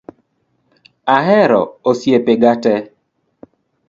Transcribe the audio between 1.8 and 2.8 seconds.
osiepe ga te